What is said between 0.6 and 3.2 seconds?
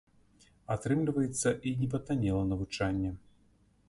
Атрымліваецца і не патаннела навучанне.